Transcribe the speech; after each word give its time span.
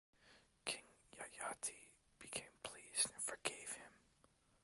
King 0.65 0.87
Yayati 1.19 1.89
became 2.17 2.49
pleased 2.63 3.11
and 3.13 3.21
forgave 3.23 3.73
him. 3.73 3.93